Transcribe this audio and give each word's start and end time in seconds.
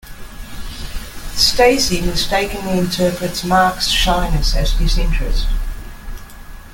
Stacy 1.35 2.01
mistakenly 2.01 2.79
interprets 2.79 3.43
Mark's 3.43 3.87
shyness 3.89 4.55
as 4.55 4.73
disinterest. 4.73 5.45